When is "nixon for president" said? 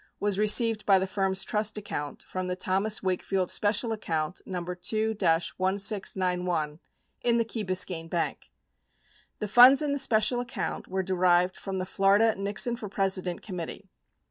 12.35-13.43